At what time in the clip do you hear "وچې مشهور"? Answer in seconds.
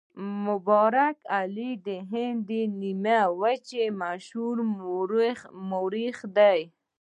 3.41-4.55